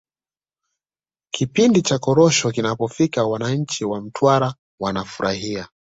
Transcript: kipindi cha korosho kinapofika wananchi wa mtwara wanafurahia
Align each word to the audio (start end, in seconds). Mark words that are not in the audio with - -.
kipindi 1.33 1.81
cha 1.81 1.99
korosho 1.99 2.51
kinapofika 2.51 3.23
wananchi 3.23 3.85
wa 3.85 4.01
mtwara 4.01 4.53
wanafurahia 4.79 5.67